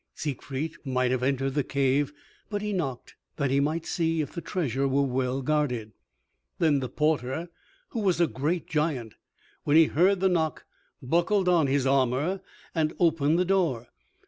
[0.15, 2.11] Siegfried might have entered the cave,
[2.49, 5.91] but he knocked that he might see if the treasure were well guarded.
[6.57, 7.49] Then the porter,
[7.89, 9.13] who was a great giant,
[9.63, 10.65] when he heard the knock
[11.03, 12.41] buckled on his armor
[12.73, 13.89] and opened the door.